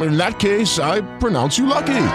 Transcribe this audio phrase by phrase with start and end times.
[0.00, 2.06] In that case, I pronounce you lucky.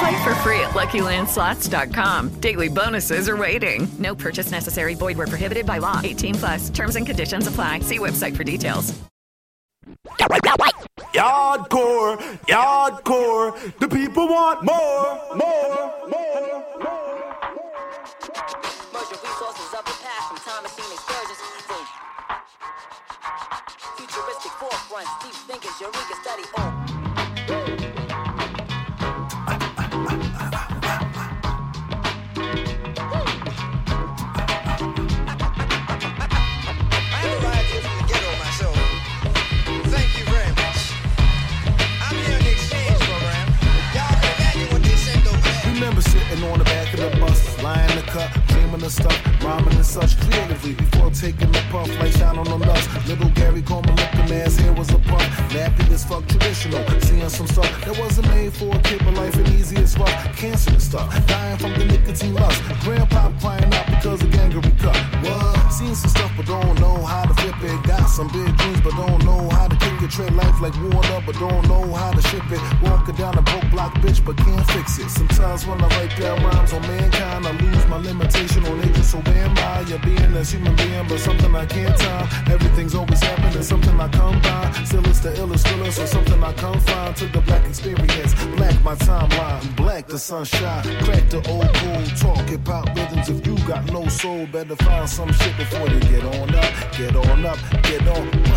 [0.00, 2.30] Play for free at LuckyLandSlots.com.
[2.40, 3.88] Daily bonuses are waiting.
[3.98, 4.94] No purchase necessary.
[4.94, 6.00] Void where prohibited by law.
[6.02, 6.70] 18 plus.
[6.70, 7.80] Terms and conditions apply.
[7.80, 8.92] See website for details.
[11.12, 13.78] Yardcore, yardcore.
[13.78, 17.12] The people want more, more, more, more.
[18.92, 21.38] Merge resources of the past from Thomasine excursions.
[21.68, 21.86] From
[23.96, 26.42] futuristic forefronts, deep thinkers, Eureka study.
[26.56, 27.21] Oh.
[46.42, 49.74] Sitting on the back of the bus, lying in the cut, dreaming of stuff, rhyming
[49.74, 52.86] and such creatively before taking the puff, like shine on the nuts.
[53.06, 56.84] Little Gary Coleman looking ass hair was a puff, nappy as fuck, traditional.
[57.00, 60.08] Seeing some stuff that wasn't made for a kid, but life and easy as fuck.
[60.36, 62.62] Cancer and stuff, dying from the nicotine lust.
[62.80, 64.96] Grandpa crying out because of gangrene cut.
[65.22, 65.72] What?
[65.72, 67.82] Seen some stuff, but don't know how to flip it.
[67.84, 70.10] Got some big dreams, but don't know how to it.
[70.10, 72.60] Tread life like water, but don't know how to ship it.
[72.82, 75.08] Walking down a broke block, bitch, but can't fix it.
[75.10, 79.02] Sometimes when I write down rhymes on mankind, I lose my limitation on nature.
[79.02, 82.28] So am I a being that's human being, but something I can't time.
[82.50, 84.72] Everything's always happening, something I come by.
[84.84, 88.34] Still, it's the illest thriller, so something I come find to the black experience.
[88.56, 90.82] Black my timeline, black the sunshine.
[91.04, 93.28] Crack the old cool talk, hop rhythms.
[93.28, 96.72] If you got no soul, better find some shit before you get on up.
[96.96, 98.51] Get on up, get on.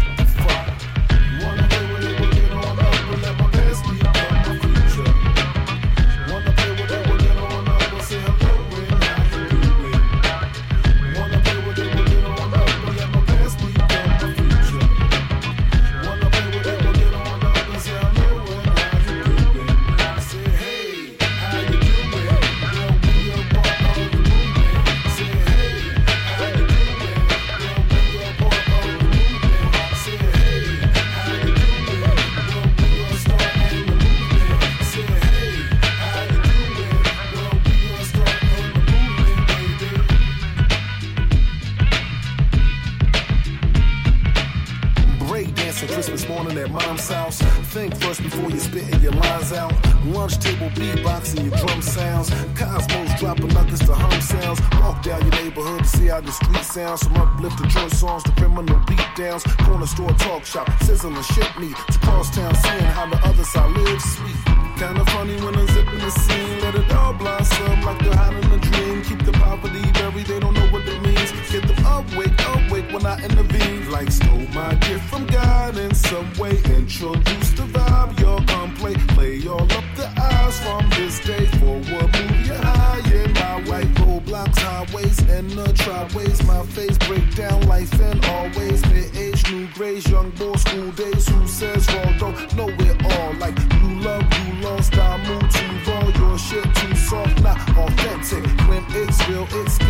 [99.51, 99.84] It's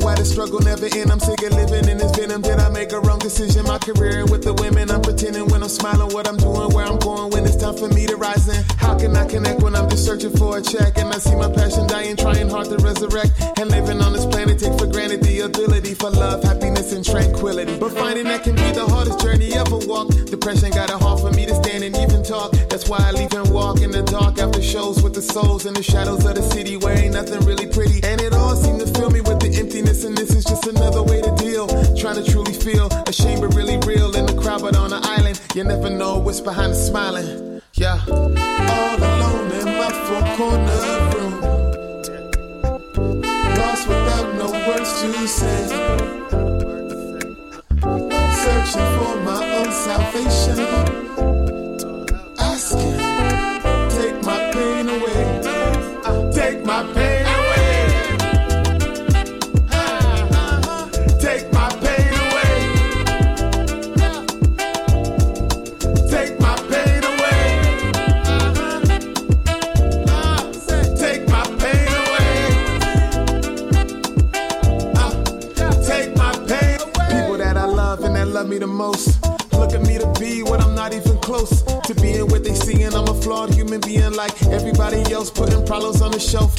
[0.00, 0.86] why the struggle never.
[0.86, 2.42] I'm sick of living in this venom.
[2.42, 3.64] Did I make a wrong decision?
[3.64, 6.98] My career with the women, I'm pretending when I'm smiling what I'm doing, where I'm
[6.98, 8.79] going when it's time for me to rise in.
[9.00, 10.98] Can I connect when I'm just searching for a check?
[10.98, 13.32] And I see my passion dying, trying hard to resurrect.
[13.58, 17.78] And living on this planet, take for granted the ability for love, happiness, and tranquility.
[17.78, 20.26] But finding that can be the hardest journey ever walked.
[20.26, 22.52] Depression got it hard for me to stand and even talk.
[22.68, 25.72] That's why I leave and walk in the dark after shows with the souls in
[25.72, 28.04] the shadows of the city where ain't nothing really pretty.
[28.04, 31.02] And it all seemed to fill me with the emptiness, and this is just another
[31.02, 31.66] way to deal.
[31.96, 35.40] Trying to truly feel ashamed but really real in the crowd, but on an island,
[35.54, 37.62] you never know what's behind the smiling.
[37.74, 38.04] Yeah,
[40.10, 40.80] my corner
[41.14, 41.34] room,
[43.56, 45.68] lost without no words to say,
[48.42, 50.89] searching for my own salvation,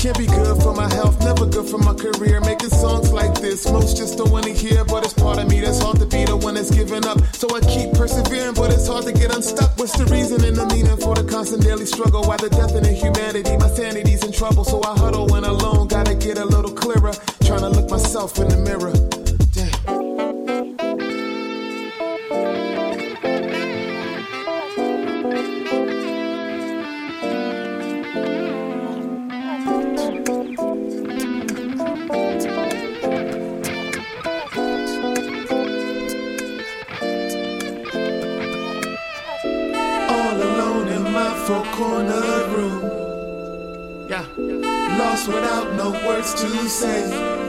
[0.01, 2.41] can't be good for my health, never good for my career.
[2.41, 5.61] Making songs like this, most just don't want to hear, but it's part of me
[5.61, 7.19] that's hard to be the one that's giving up.
[7.35, 9.77] So I keep persevering, but it's hard to get unstuck.
[9.77, 12.23] What's the reason and the meaning for the constant daily struggle?
[12.23, 13.55] Why the death in humanity?
[13.57, 15.87] My sanity's in trouble, so I huddle when alone.
[15.87, 17.13] Gotta get a little clearer,
[17.45, 19.10] trying to look myself in the mirror.
[41.81, 44.07] Corner room.
[44.07, 44.25] Yeah,
[44.99, 47.40] lost without no words to say.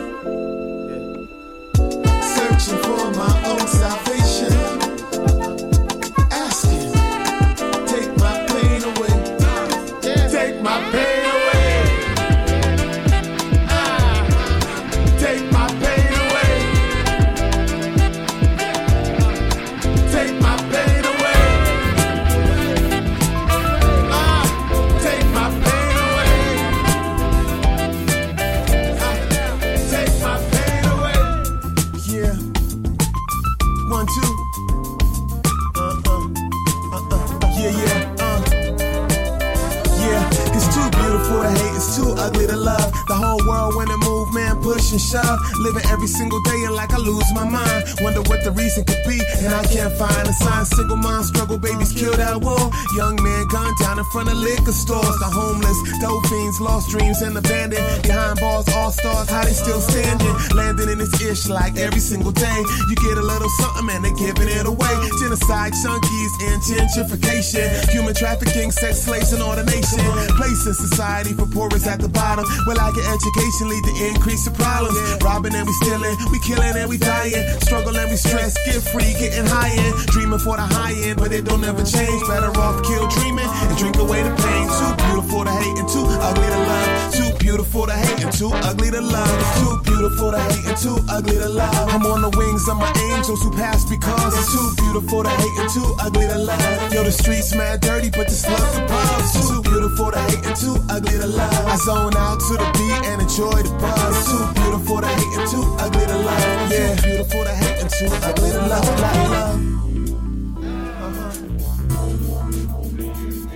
[56.73, 57.85] Lost dreams and abandoned.
[58.03, 60.35] Behind bars, all stars, how they still standing.
[60.57, 62.61] Landing in this ish like every single day.
[62.89, 64.95] You get a little something and they giving it away.
[65.21, 67.67] Genocide, junkies, and gentrification.
[67.93, 70.01] Human trafficking, sex slaves, and ordination.
[70.41, 72.45] Place in society for poor is at the bottom.
[72.67, 74.97] Well, I get education lead to increase of problems.
[75.23, 77.45] Robbing and we stealing, we killing and we dying.
[77.61, 79.95] Struggle and we stress, get free, getting high end.
[80.09, 82.21] Dreaming for the high end, but it don't ever change.
[82.27, 84.65] Better off kill dreaming and drink away the pain.
[84.73, 87.13] Too beautiful to hate and too ugly to love.
[87.17, 89.33] Too beautiful to hate and too ugly to love.
[89.57, 91.89] Too beautiful to hate and too ugly to love.
[91.89, 95.57] I'm on the wings of my angels who pass because it's too beautiful to hate
[95.57, 96.93] and too ugly to love.
[96.93, 99.25] Yo, the streets mad dirty, but this love above.
[99.49, 101.67] Too beautiful to hate and too ugly to love.
[101.67, 104.17] I zone out to the beat and enjoy the buzz.
[104.29, 106.71] Too beautiful to hate and too ugly to love.
[106.71, 108.85] Yeah, too beautiful to hate and too ugly to love.
[109.01, 109.73] Love, love.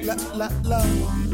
[0.07, 0.61] La, la, uh-huh.
[0.65, 1.26] love.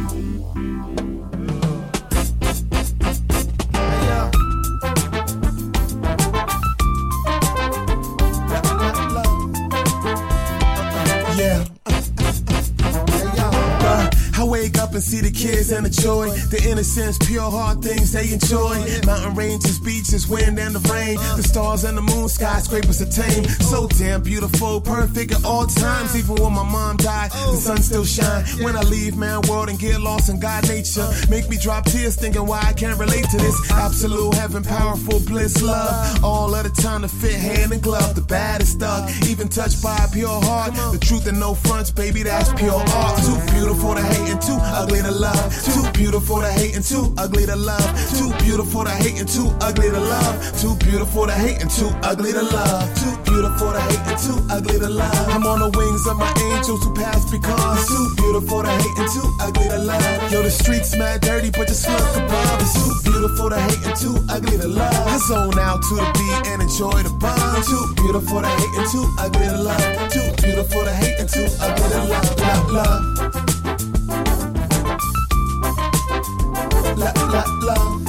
[14.62, 16.30] Wake up and see the kids and the joy.
[16.54, 18.78] The innocence, pure heart things they enjoy.
[19.04, 21.16] Mountain ranges, beaches, wind and the rain.
[21.36, 23.44] The stars and the moon, skyscrapers are tame.
[23.70, 26.14] So damn beautiful, perfect at all times.
[26.16, 28.44] Even when my mom died, the sun still shine.
[28.62, 32.14] When I leave man world and get lost in God nature, make me drop tears
[32.16, 33.56] thinking why I can't relate to this.
[33.72, 36.22] Absolute heaven, powerful bliss, love.
[36.22, 38.14] All of the time to fit hand in glove.
[38.14, 40.74] The baddest thug, even touched by a pure heart.
[40.92, 43.18] The truth and no fronts, baby, that's pure art.
[43.26, 45.48] Too beautiful to hate and too ugly to love.
[45.64, 47.88] Too beautiful to hate and too ugly to love.
[48.18, 50.60] Too beautiful to hate and too ugly to love.
[50.60, 52.88] Too beautiful to hate and too ugly to love.
[53.00, 55.28] Too beautiful to hate and too ugly to love.
[55.28, 59.10] I'm on the wings of my angels who pass because too beautiful to hate and
[59.12, 60.32] too ugly to love.
[60.32, 62.60] Yo, the streets mad dirty, but just look above.
[62.60, 65.06] It's too beautiful to hate and too ugly to love.
[65.06, 67.66] I zone out to the beat and enjoy the buzz.
[67.66, 70.10] Too beautiful to hate and too ugly to love.
[70.10, 72.38] Too beautiful to hate and too ugly to love.
[72.38, 73.51] Love, love.
[77.32, 78.01] Love, love,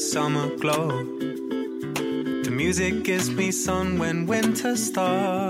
[0.00, 1.04] summer glow.
[2.44, 5.49] The music gives me sun when winter starts.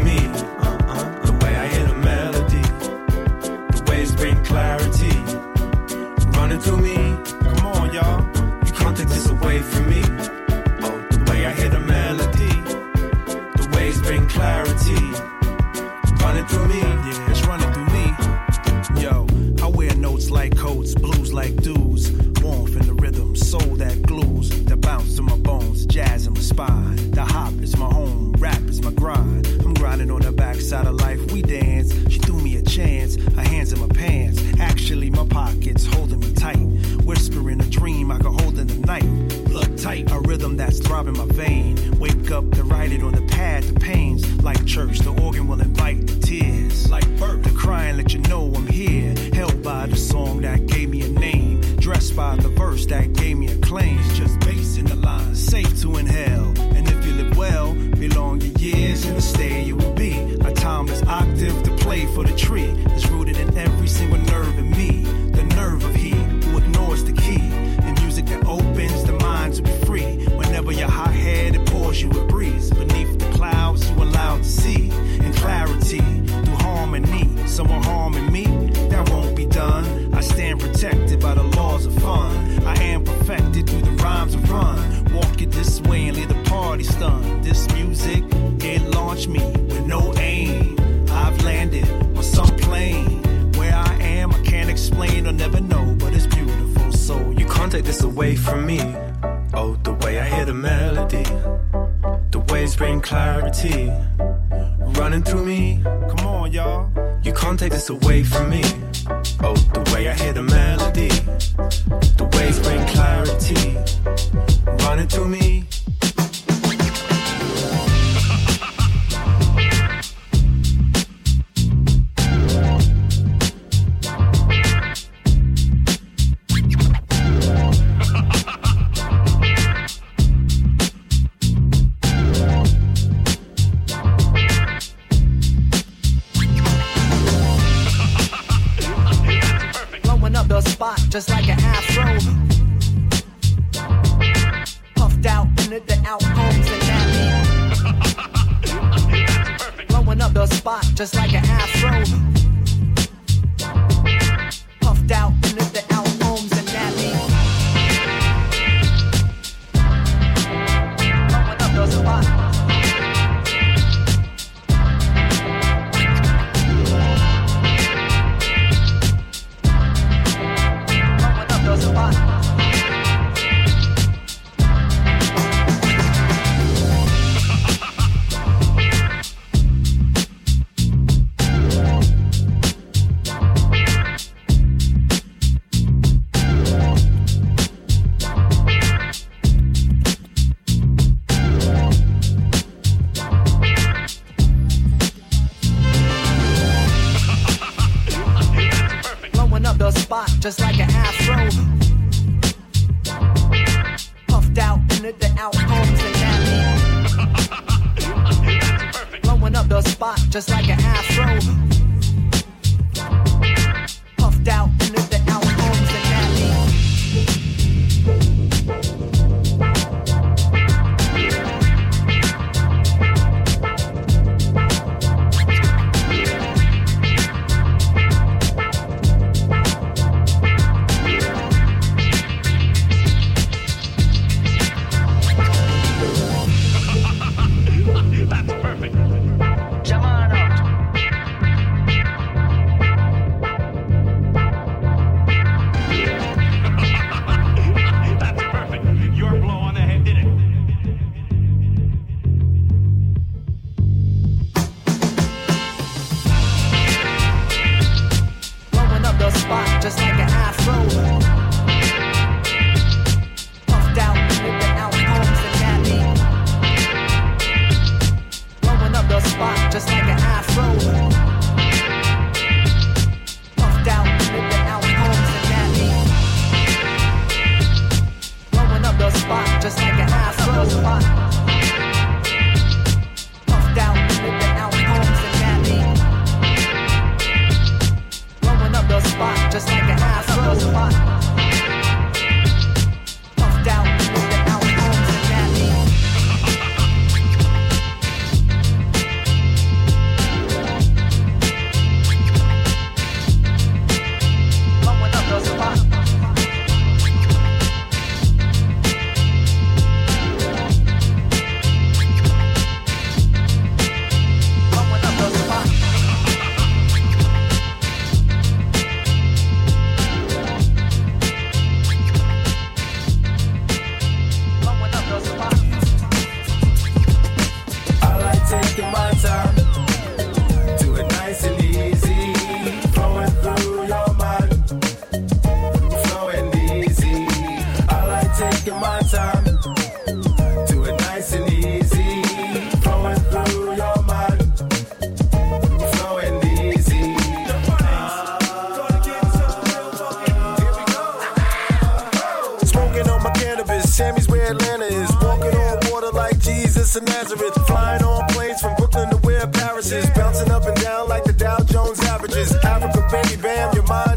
[363.61, 364.10] Bam, your mind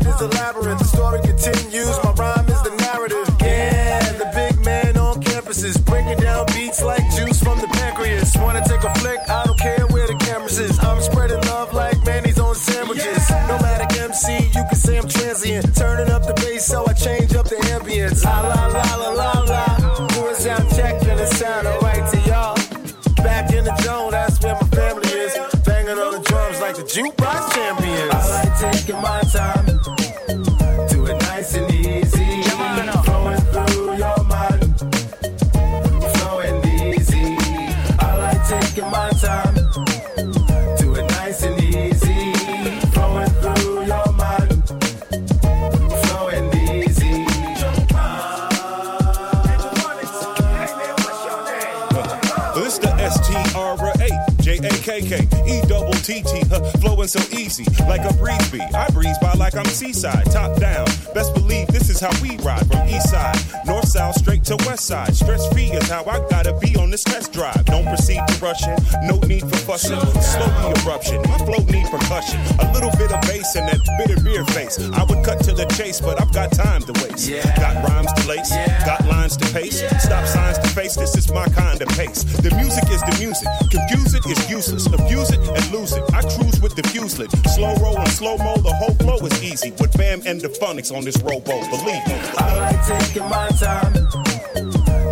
[56.85, 60.85] flowing so easy, like a breeze Be, I breeze by like I'm seaside, top down.
[61.15, 61.44] Best believe
[61.85, 65.15] this is how we ride from east side, north, south, straight to west side.
[65.15, 67.63] Stress free is how I gotta be on this test drive.
[67.67, 70.01] Don't proceed to rushing, no need for fussing.
[70.01, 72.41] Slow the eruption, my float need percussion.
[72.65, 74.81] A little bit of bass and that bitter beer face.
[74.81, 77.29] I would cut to the chase, but I've got time to waste.
[77.29, 77.45] Yeah.
[77.61, 78.87] Got rhymes to lace, yeah.
[78.87, 79.99] got lines to pace, yeah.
[79.99, 80.97] stop signs to face.
[80.97, 82.25] This is my kind of pace.
[82.25, 84.87] The music is the music, confuse it is useless.
[84.87, 86.03] Abuse it and lose it.
[86.15, 87.31] I cruise with the fuselage.
[87.55, 88.57] slow roll and slow mo.
[88.57, 91.74] The whole flow is easy with bam and the phonics on this robo.
[91.77, 92.15] Believe me.
[92.39, 93.93] I like taking my time.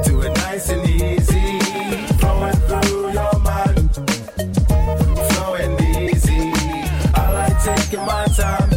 [0.04, 1.58] Do it nice and easy.
[2.20, 3.90] Flowing through your mind.
[5.32, 5.74] Flowing
[6.08, 6.52] easy.
[7.14, 8.71] I like taking my time.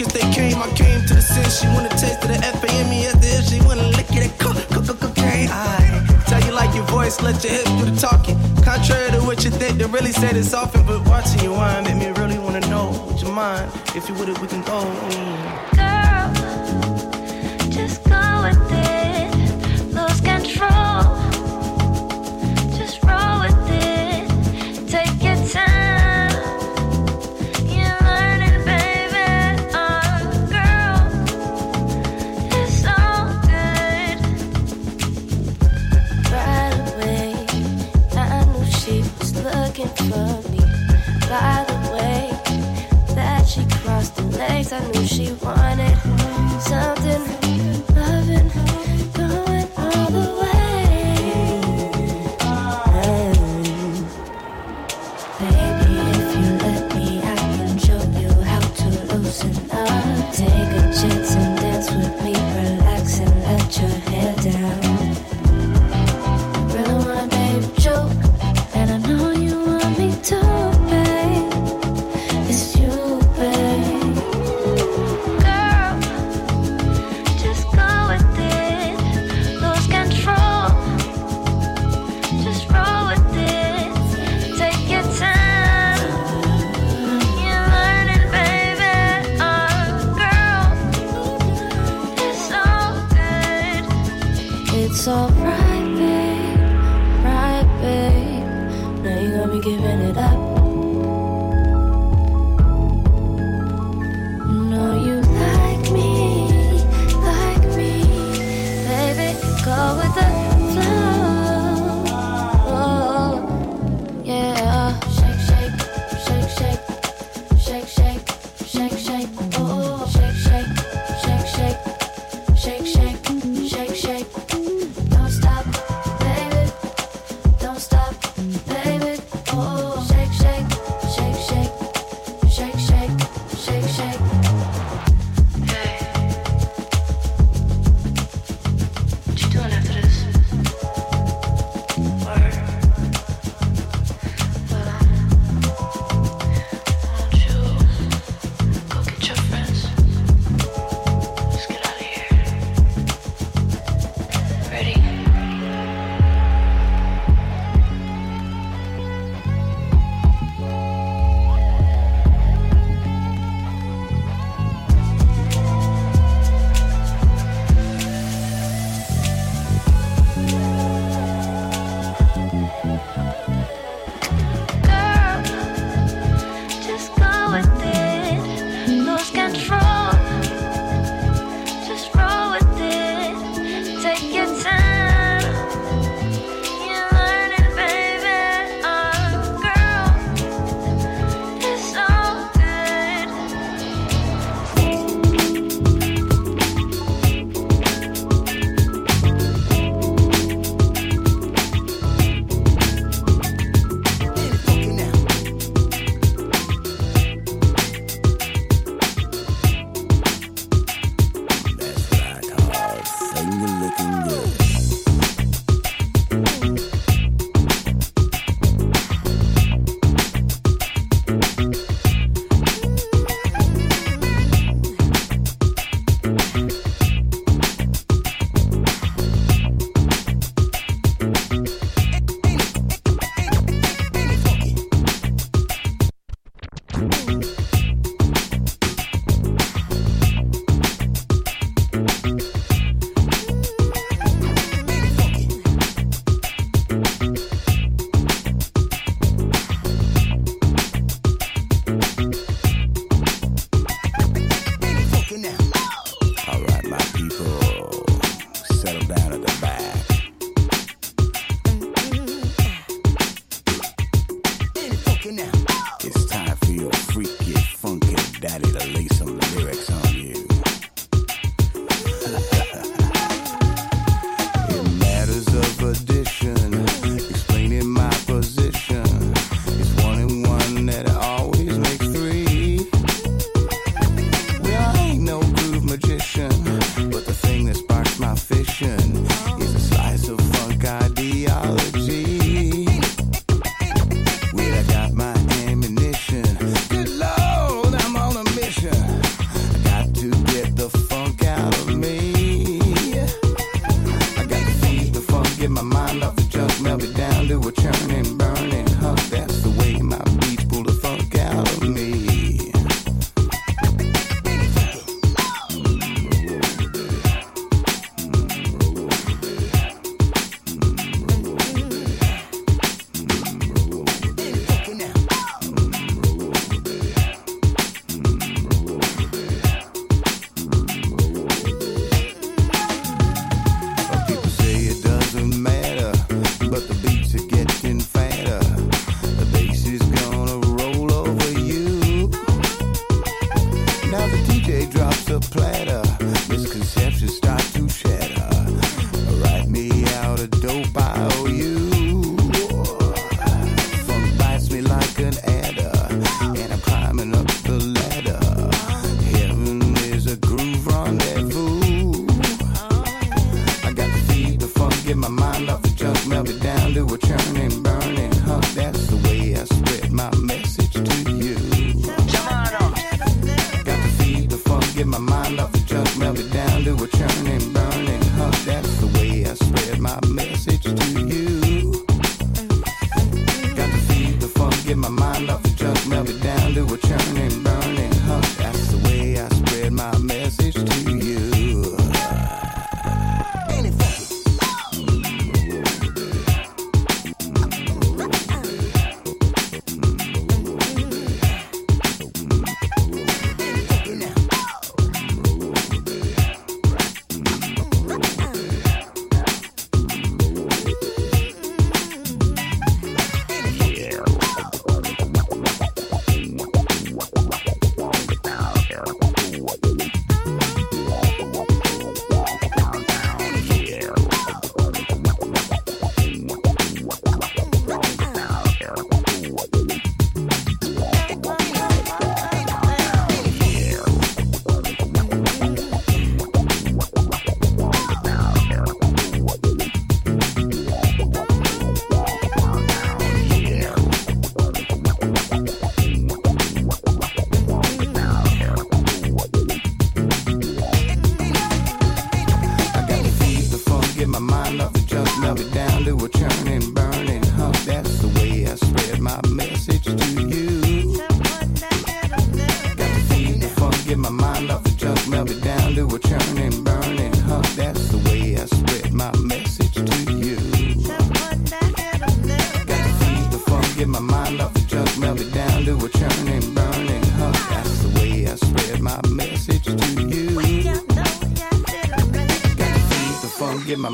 [0.00, 0.56] quick as they came.
[0.56, 1.50] I came to the scene.
[1.50, 3.44] She wanna taste of the F-A-M-E the end.
[3.44, 5.48] She wanna lick it at cook, cook, cook, cocaine.
[5.50, 8.38] I tell you like your voice, let your hips do the talking.
[8.62, 10.86] Contrary to what you think, they really say this often.
[10.86, 13.70] But watching you whine made me really wanna know Would you mind.
[13.94, 14.28] If you would?
[14.28, 14.78] it, we can go.
[14.84, 15.79] Mm.
[44.72, 45.99] I knew she wanted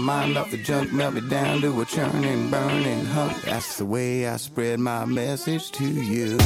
[0.06, 3.42] mind off the junk, melt me down to a churning, burning hunk.
[3.42, 6.38] That's the way I spread my message to you.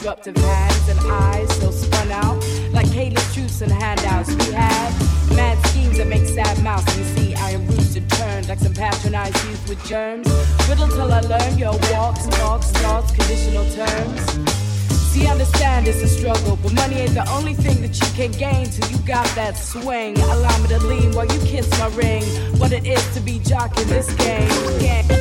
[0.00, 2.42] Disruptive hands and eyes so spun out
[2.72, 4.30] like Kayla's truths and handouts.
[4.34, 6.96] We have mad schemes that make sad mouths.
[6.96, 10.26] You see, I am rooted turned like some patronized youth with germs.
[10.70, 14.22] Riddle till I learn your walks, talks, thoughts, conditional terms.
[15.12, 18.70] See, understand it's a struggle, but money ain't the only thing that you can gain
[18.70, 20.16] till you got that swing.
[20.16, 22.22] Allow me to lean while you kiss my ring.
[22.58, 24.48] What it is to be jock in this game.
[24.78, 25.19] Game,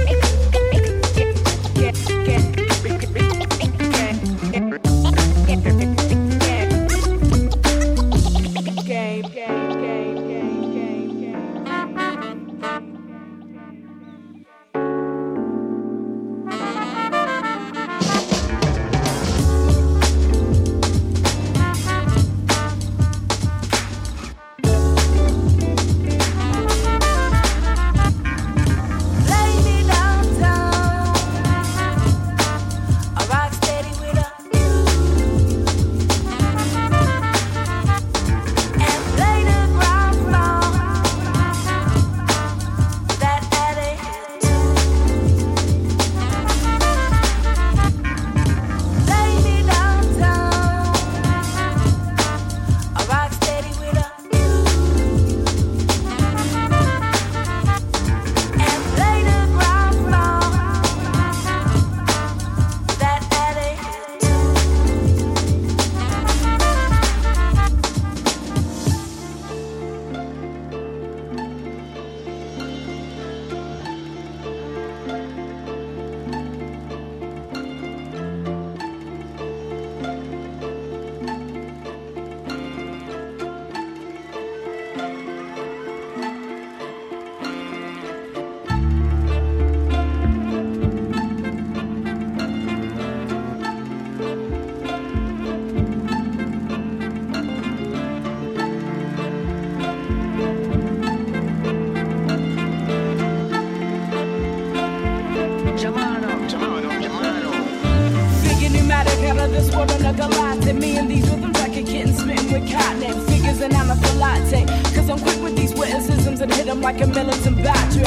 [110.19, 110.75] a galactic.
[110.75, 113.25] Me and these rhythms like a kitten smitten with cotton.
[113.27, 114.65] Figures and I'm a latte.
[114.95, 118.03] Cause I'm quick with these witticisms and hit them like a militant battery.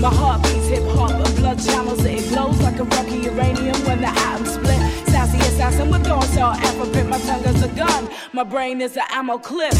[0.00, 2.04] My heart beats hip hop and blood channels.
[2.04, 4.80] It glows like a rocky uranium when the atoms split.
[5.08, 7.06] Sassy assassin with thorn saw alphabet.
[7.06, 8.08] My tongue is a gun.
[8.32, 9.38] My brain is an ammo.
[9.38, 9.72] Clip,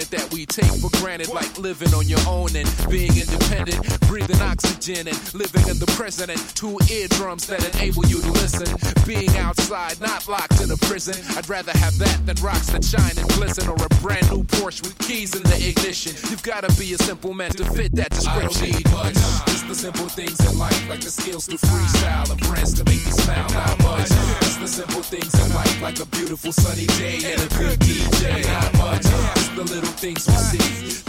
[0.00, 4.40] planet that we take for granted, like living on your own and being independent, breathing
[4.40, 8.68] oxygen and living in the present, and two eardrums that enable you to listen.
[9.06, 11.14] Being outside, not locked in a prison.
[11.36, 14.82] I'd rather have that than rocks that shine and glisten, or a brand new Porsche
[14.82, 16.12] with keys in the ignition.
[16.30, 18.64] You've gotta be a simple man to fit that description.
[18.64, 19.14] I need much.
[19.50, 23.04] Just the simple things in life, like the skills to freestyle and friends to make
[23.04, 23.48] me smile.
[23.50, 24.08] Not much.
[24.40, 28.44] Just the simple things in life, like a beautiful sunny day and a good DJ.
[28.46, 29.39] Not much.
[29.60, 30.58] The little things we see,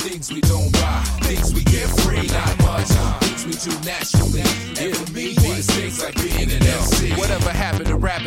[0.10, 2.28] things we don't buy, things we get free.
[2.28, 2.88] Not much.
[3.24, 4.61] Things we do naturally.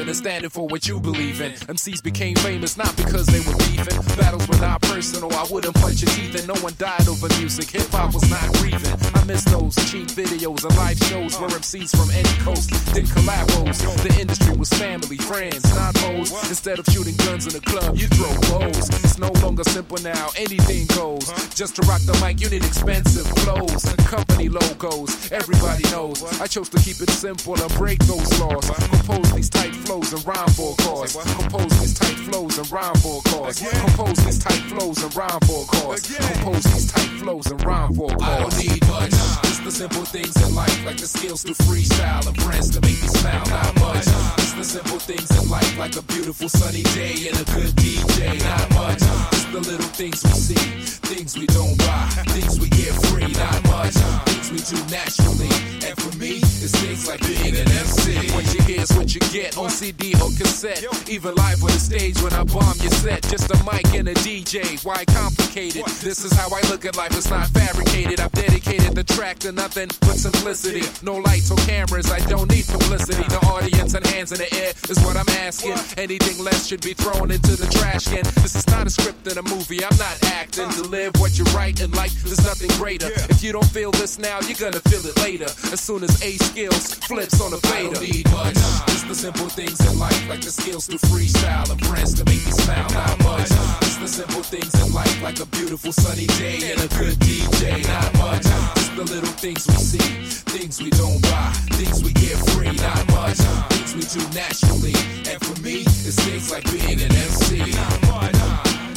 [0.09, 1.53] And standing for what you believe in?
[1.53, 4.01] MCs became famous not because they were beefing.
[4.19, 5.33] Battles were not personal.
[5.33, 7.71] I wouldn't punch your teeth and no one died over music.
[7.71, 8.95] Hip hop was not grieving.
[9.15, 13.81] I miss those cheap videos and live shows where MCs from any coast did collabos.
[14.03, 16.31] The industry was family, friends, not foes.
[16.49, 18.89] Instead of shooting guns in the club, you throw bows.
[19.05, 20.29] It's no longer simple now.
[20.37, 21.25] Anything goes.
[21.55, 25.33] Just to rock the mic, you need expensive clothes, company logos.
[25.33, 26.23] Everybody knows.
[26.41, 28.69] I chose to keep it simple and break those laws.
[28.91, 31.15] Compose these tight flows and rhyme for a cause.
[31.15, 33.61] Compose these tight flows and rhyme for a cause.
[33.61, 36.01] Compose these tight flows and rhyme for a cause.
[36.17, 38.55] Compose these tight flows and rhyme for a I cause.
[38.57, 39.11] don't need much.
[39.11, 43.01] Just the simple things in life, like the skills to freestyle and friends to make
[43.01, 43.47] me smile.
[43.47, 44.05] Not much.
[44.37, 48.43] Just the simple things in life, like a beautiful sunny day and a good DJ.
[48.43, 48.99] Not much.
[48.99, 53.31] Just the little things we see, things we don't buy, things we get free.
[53.31, 54.44] Not much.
[54.53, 55.49] We do naturally.
[55.89, 58.31] And for me, it's things like being an MC.
[58.35, 60.85] What you hear is what you get on CD or cassette.
[61.09, 63.23] Even live on the stage when I bomb your set.
[63.25, 64.85] Just a mic and a DJ.
[64.85, 65.87] Why complicated?
[66.05, 67.17] This is how I look at life.
[67.17, 68.21] It's not fabricated.
[68.21, 70.83] I've dedicated the track to nothing but simplicity.
[71.03, 72.11] No lights or cameras.
[72.13, 73.25] I don't need publicity.
[73.25, 75.75] The audience and hands in the air is what I'm asking.
[75.97, 78.25] Anything less should be thrown into the trash can.
[78.45, 79.83] This is not a script in a movie.
[79.85, 82.13] I'm not acting to live what you write in life.
[82.23, 83.09] There's nothing greater.
[83.31, 85.47] If you don't feel this now, you're gonna feel it later.
[85.71, 88.01] As soon as A.Skillz flips on a fader.
[88.01, 88.55] need much.
[88.91, 92.45] Just the simple things in life, like the skills to freestyle and friends to make
[92.45, 92.89] me smile.
[92.91, 93.49] Not much.
[93.83, 97.87] Just the simple things in life, like a beautiful sunny day and a good DJ.
[97.87, 98.43] Not much.
[98.75, 100.09] Just the little things we see,
[100.51, 102.75] things we don't buy, things we get free.
[102.75, 103.39] Not much.
[103.71, 104.97] Things we do naturally.
[105.31, 107.71] And for me, it's things like being an MC.
[107.71, 108.35] Not much.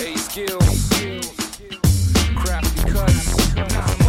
[0.02, 0.90] A skills,
[2.34, 4.07] Krafty Kuts, Dr.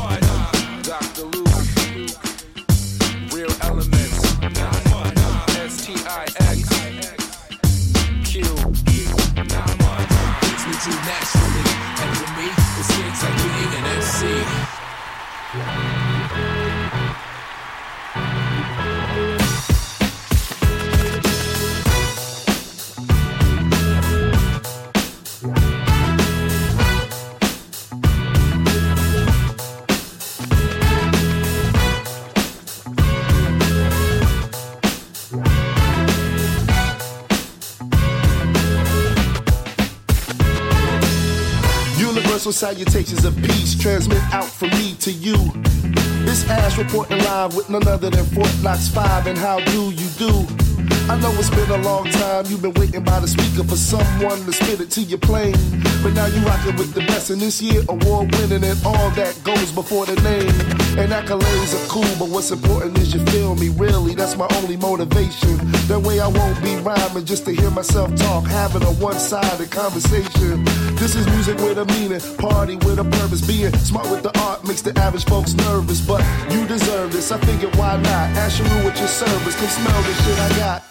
[42.58, 45.36] salutations of peace transmit out from me to you.
[46.26, 50.08] This ass reporting live with none other than Fort Knox 5 and how do you
[50.18, 50.44] do?
[51.08, 54.44] I know it's been a long time, you've been waiting by the speaker for someone
[54.44, 55.56] to spit it to your plane.
[56.02, 59.38] But now you rockin' with the best, and this year award winning and all that
[59.42, 60.50] goes before the name.
[60.98, 64.76] And accolades are cool, but what's important is you feel me, really, that's my only
[64.76, 65.56] motivation.
[65.88, 70.67] That way I won't be rhyming just to hear myself talk, having a one-sided conversation.
[70.98, 73.40] This is music with a meaning, party with a purpose.
[73.46, 77.30] Being smart with the art makes the average folks nervous, but you deserve this.
[77.30, 78.34] I figured why not?
[78.34, 80.82] Ask you with your service, can smell the shit I got.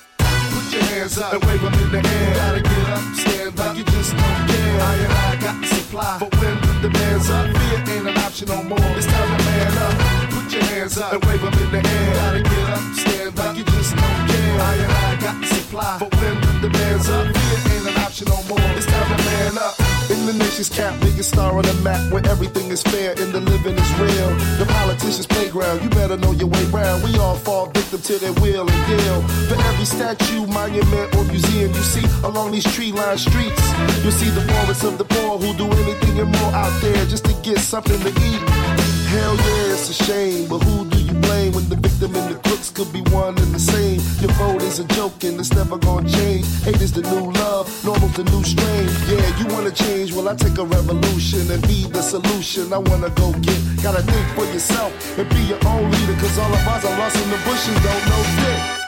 [0.55, 2.33] Put your hands up and wave them in the air.
[2.35, 4.79] Gotta get up, stand up, you just don't care.
[4.79, 8.47] I and I got the supply, but when the demand's up, fear ain't an option
[8.47, 8.91] no more.
[8.95, 9.95] It's time to man up.
[10.31, 12.13] Put your hands up and wave them in the air.
[12.15, 14.55] Gotta get up, stand up, you just don't care.
[14.55, 18.27] I and I got the supply, but when the demand's up, fear ain't an option
[18.31, 18.71] no more.
[18.79, 19.86] It's time to man up.
[20.27, 23.77] The nation's cap, biggest star on the map where everything is fair and the living
[23.77, 24.29] is real.
[24.59, 27.01] The politicians' playground, you better know your way round.
[27.01, 29.21] We all fall victim to their will and deal.
[29.47, 33.63] For every statue, monument, or museum you see along these tree-lined streets,
[34.03, 37.23] you'll see the poorest of the poor who do anything and more out there just
[37.23, 38.86] to get something to eat.
[39.07, 42.37] Hell yeah, it's a shame, but who do you blame when the victim and the
[42.43, 44.01] crooks could be one and the same?
[44.19, 46.45] Your vote is a joke and it's never gonna change.
[46.63, 48.87] Hate is the new love, normal's the new strain.
[49.07, 52.73] Yeah, you wanna change, well I take a revolution and be the solution.
[52.73, 56.53] I wanna go get, gotta think for yourself and be your own leader, cause all
[56.53, 58.86] of us are lost in the bushes, don't know dick.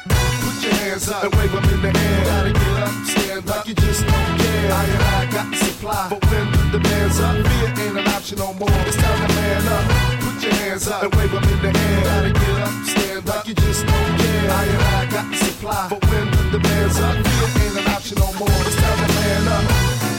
[0.70, 2.26] Your hands up and wave them in the air.
[2.26, 4.72] Gotta get up, stand like you just don't care.
[4.72, 8.38] I and I got the supply, but when the demand's up, fear ain't an option
[8.38, 8.70] no more.
[8.86, 9.86] It's time to man up.
[10.22, 12.04] Put your hands up and wave them in the air.
[12.04, 14.52] Gotta get up, stand like you just don't care.
[14.52, 18.18] I and I got the supply, but when the demand's up, fear ain't an option
[18.20, 18.62] no more.
[18.70, 19.66] It's time to man up.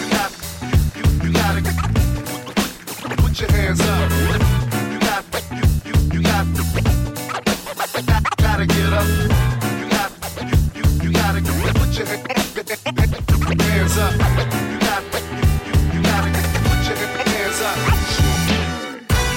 [0.02, 0.30] You got,
[0.98, 1.62] you, you gotta
[3.22, 4.10] put your hands up.
[4.90, 5.22] You got,
[5.54, 6.42] you, you, you got,
[8.42, 9.29] gotta get up.
[12.00, 12.08] Your
[13.68, 14.12] hands up.
[14.12, 16.30] You got, you, you, you gotta
[16.64, 17.76] put your hands up.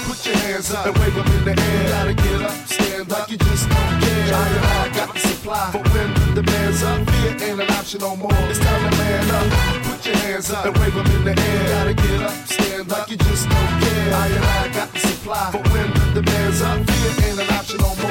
[0.07, 1.89] Put your hands up and wave in the air.
[1.89, 4.33] Gotta get up, stand like you just don't care.
[4.33, 8.31] I got the supply, but when the demand's up, fear ain't an option no more.
[8.49, 9.83] It's time to man up.
[9.83, 11.69] Put your hands up and wave them in the air.
[11.69, 14.13] Gotta get up, stand like you just don't care.
[14.13, 18.02] I got the supply, but when the demand's up, fear ain't an option no more.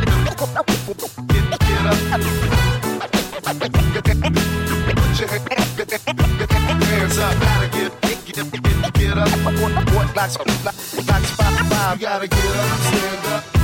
[1.86, 1.98] up.
[4.86, 5.30] Put your
[6.88, 7.40] hands up.
[7.40, 8.26] Gotta get, get,
[8.94, 9.30] get, up.
[9.44, 10.76] What, what, like, like,
[11.08, 12.00] like five, five.
[12.00, 13.63] You gotta get up, stand up.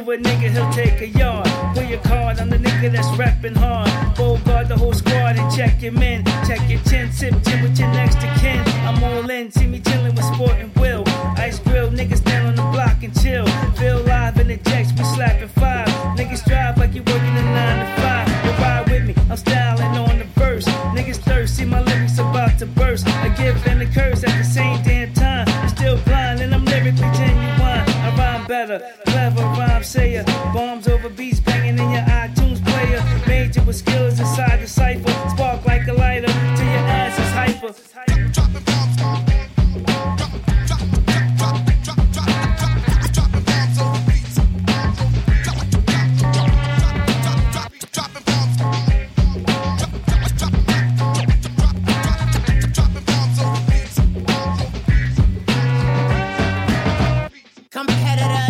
[0.00, 1.29] A nigga, he'll take a yard.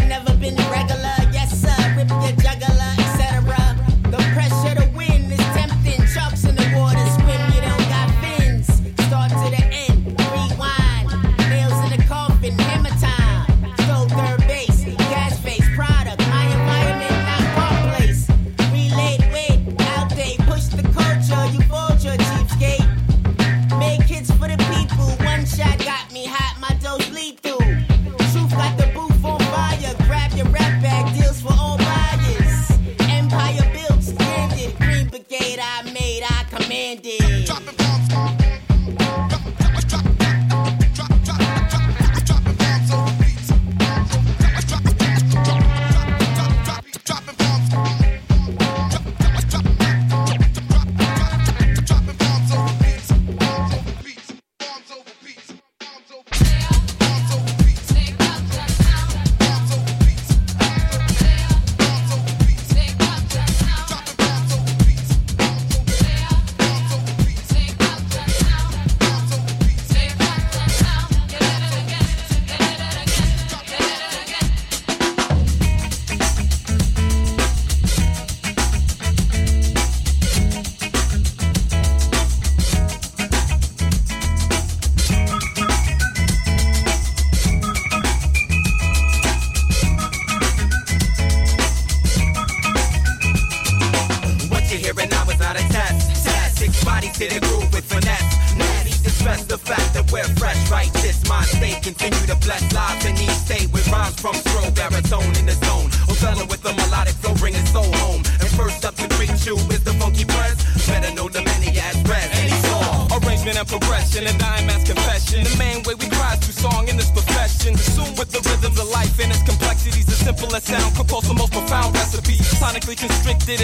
[0.08, 0.99] Never been regular.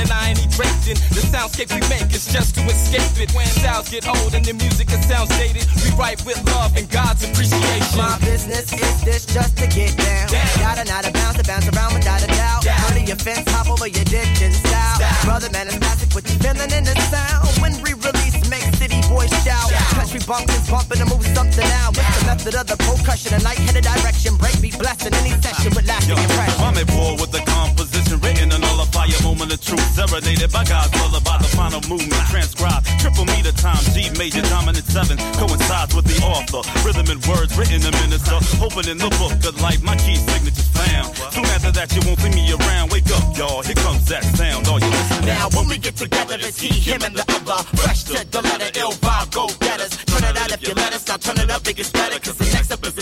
[0.06, 0.96] And I ain't draped in.
[1.10, 3.34] The soundscape we make is just to escape it.
[3.34, 6.86] When styles get old and the music it sounds dated, we write with love and
[6.90, 7.98] God's appreciation.
[7.98, 10.30] My business is this just to get down.
[10.62, 12.64] Got a not a bounce to bounce around without a doubt.
[12.64, 14.98] Heard of your fence, hop over your ditch and style.
[15.26, 17.50] Brother man is classic, what you feeling in the sound?
[17.60, 19.70] When re-release, make city boys shout.
[19.94, 21.96] Country bumpkins bumping to move something out.
[21.96, 23.34] With the method of the percussion?
[23.34, 26.60] A light-headed direction, break beat blasting any session with lasting impression.
[26.62, 29.84] I'm a boy with the composition written and nullify a moment of truth.
[29.94, 32.22] Serenaded by God's brother by the final movement.
[32.30, 36.62] Transcribed triple meter time, G major dominant seven coincides with the author.
[36.86, 38.38] Rhythm and words written to minister.
[38.62, 41.16] Open in the book of life, my key signature's found.
[41.32, 42.92] Soon after that, you won't see me around.
[42.92, 44.66] Wake up, y'all, here comes that sound.
[44.68, 45.26] Are you listening?
[45.26, 47.62] Now when we get together, it's he, him, and the other.
[47.76, 49.96] Fresh to the letter, ill vibe, go getters.
[50.04, 51.04] Turn it out if you let us.
[51.04, 52.18] Turn it up, it better.
[52.20, 52.94] Cause the next up is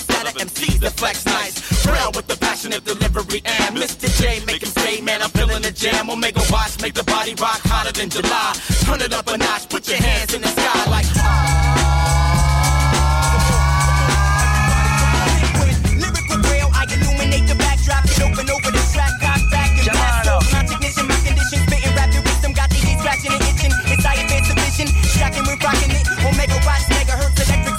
[0.45, 1.55] MCs that flex nice.
[1.87, 4.09] Real with the passionate delivery and Mr.
[4.21, 6.11] J make him say, man, I'm feeling the jam.
[6.11, 8.53] Omega Watts, make the body rock hotter than July.
[8.85, 11.05] Turn it up a notch, put your hands in the sky like.
[11.15, 11.84] Lyrical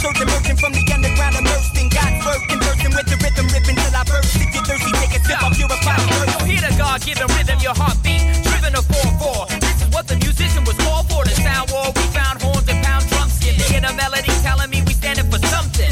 [0.05, 3.75] megahertz, surge emerging from the underground, immersed in God's word, conversing with the rhythm, ripping
[3.75, 4.35] till I burst.
[4.35, 6.45] If you're thirsty, take a sip, I'll purify the earth.
[6.45, 9.59] Hear the God-given rhythm, your heartbeat, driven a 4-4.
[9.59, 11.23] This is what the musician was called for.
[11.23, 13.55] The sound war, we found horns and pound drum skin.
[13.57, 15.89] They a melody telling me we standing for something.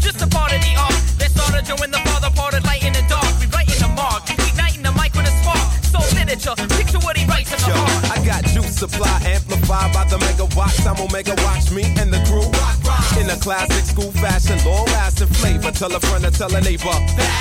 [0.00, 0.96] Just a part of the art.
[1.18, 3.26] Let's start a join the father part of light in the dark.
[3.40, 5.66] We writing the mark, igniting the mic with a spark.
[5.92, 8.18] So literature, picture what he writes in the Yo, heart.
[8.18, 9.18] I got juice supply
[9.66, 10.86] amplified by the megawatts.
[10.86, 12.46] I'm Omega Watts me and the crew.
[13.20, 15.70] In a classic school fashion, long lasting flavor.
[15.70, 16.96] Tell a friend or tell a neighbor.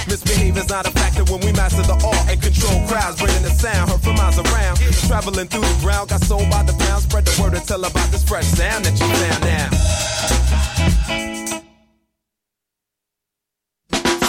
[0.08, 3.90] Misbehavior's not a factor when we master the art and control crowds, bringing the sound
[3.90, 4.78] heard from miles around.
[5.08, 7.04] Traveling through the ground, got sold by the pound.
[7.04, 9.70] Spread the word and tell about this fresh sound that you found now.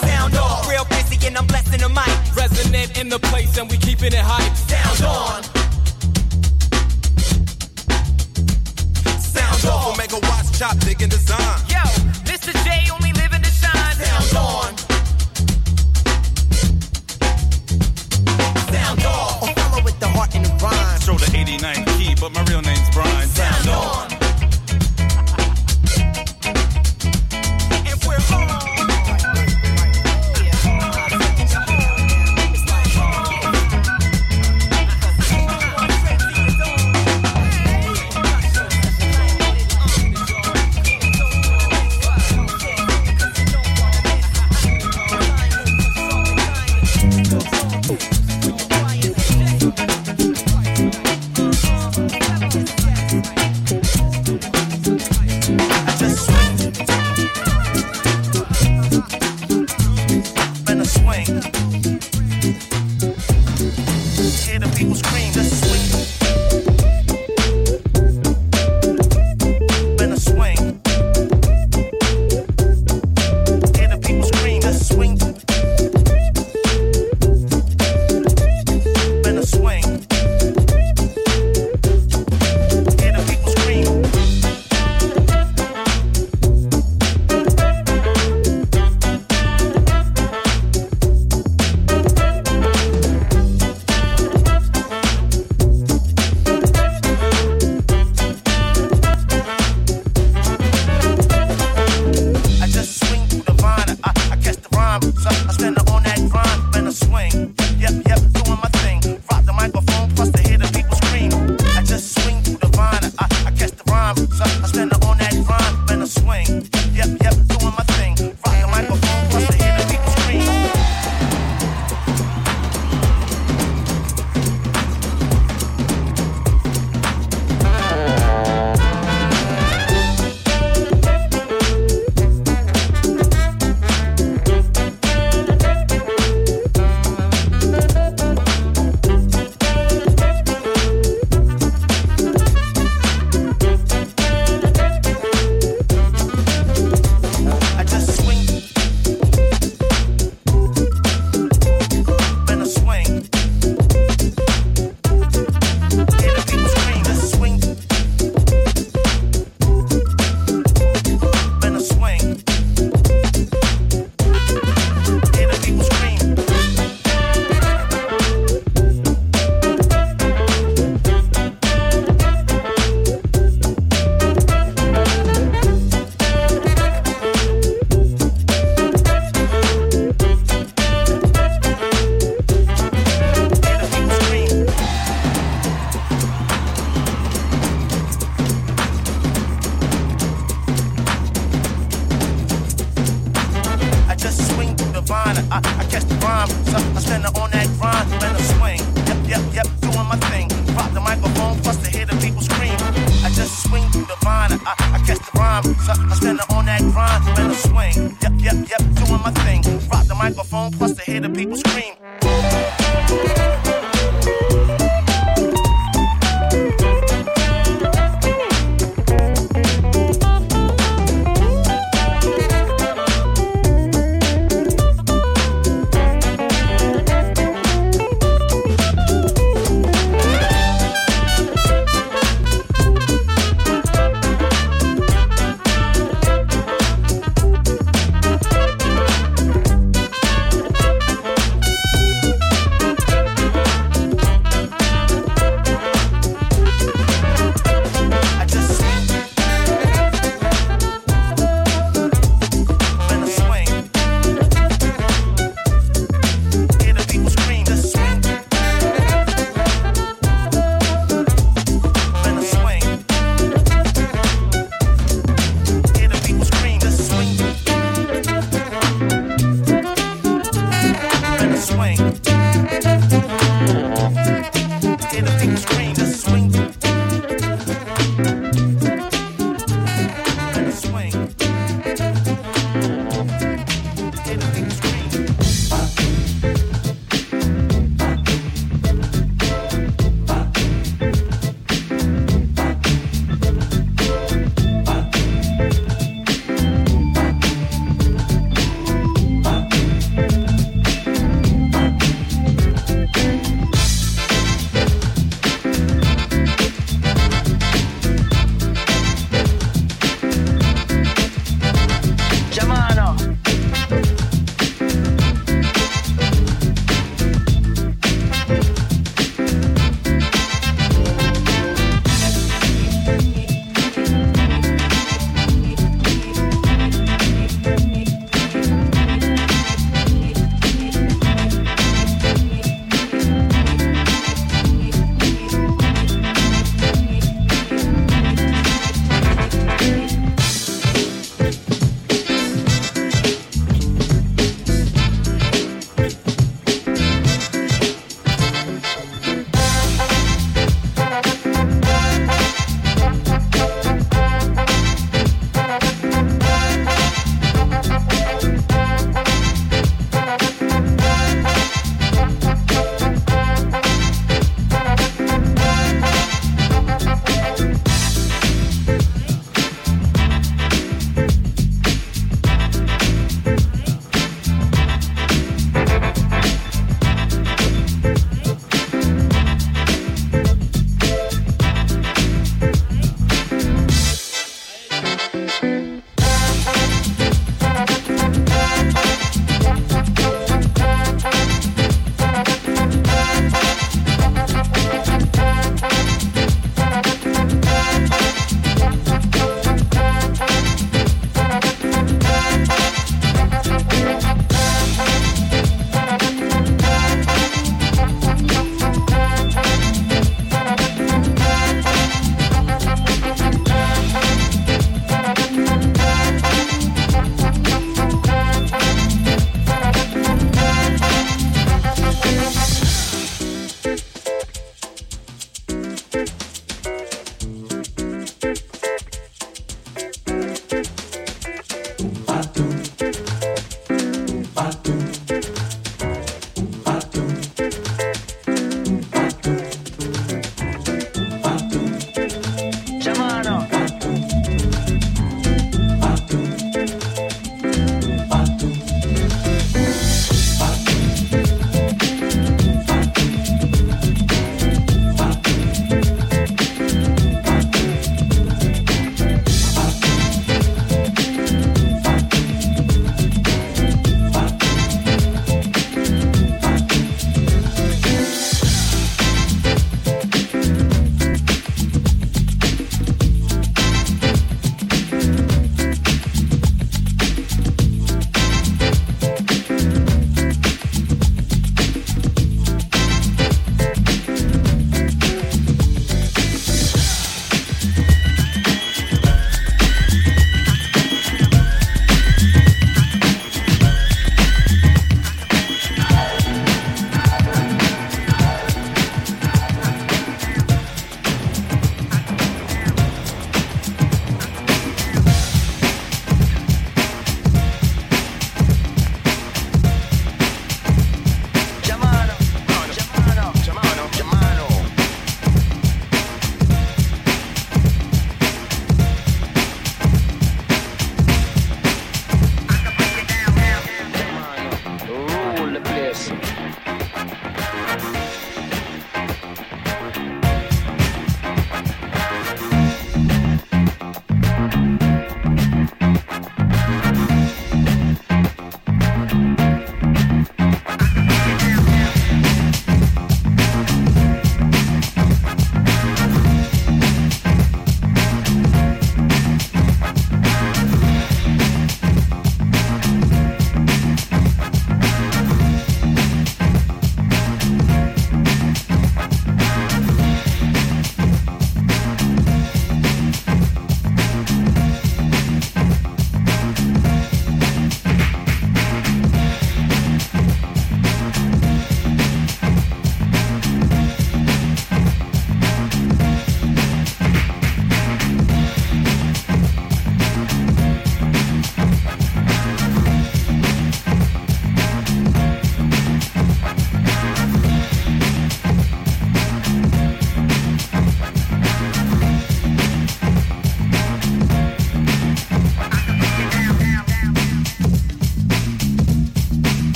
[0.00, 2.36] Sound off, real busy and I'm blessing the mic.
[2.36, 4.56] Resonant in the place and we keeping it hype.
[4.56, 5.63] Sound on.
[10.14, 11.38] Sound off, Omega Watts, chop, digging design.
[11.68, 11.80] Yo,
[12.24, 12.52] Mr.
[12.64, 13.96] J only living to shine.
[13.96, 14.76] Sound on.
[18.72, 19.42] Sound off.
[19.42, 21.00] Or follow with the heart and the rhyme.
[21.00, 23.28] Show the 89 key, but my real name's Brian.
[23.28, 24.13] Sound on.